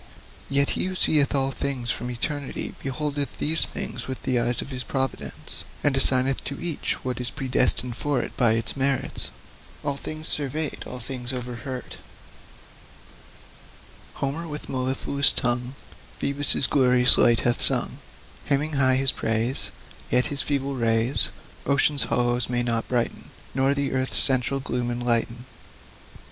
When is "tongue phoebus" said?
15.31-16.65